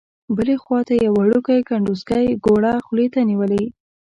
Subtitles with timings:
[0.35, 3.63] بل خوا ته یې یو وړوکی کنډوسکی ګوړه خولې ته نیولې.